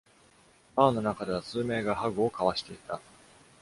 [0.75, 2.99] バーの中では数名がハグを交わしていた。